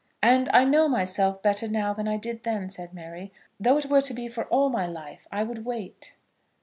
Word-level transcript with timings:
"And 0.23 0.49
I 0.51 0.63
know 0.65 0.87
myself 0.87 1.43
better 1.43 1.67
now 1.67 1.93
than 1.93 2.07
I 2.07 2.17
did 2.17 2.41
then," 2.41 2.71
said 2.71 2.91
Mary. 2.91 3.31
"Though 3.59 3.77
it 3.77 3.85
were 3.85 4.01
to 4.01 4.15
be 4.15 4.27
for 4.29 4.45
all 4.45 4.69
my 4.71 4.87
life, 4.87 5.27
I 5.31 5.43
would 5.43 5.63
wait." 5.63 6.15